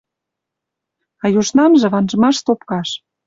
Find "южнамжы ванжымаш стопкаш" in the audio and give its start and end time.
1.39-2.89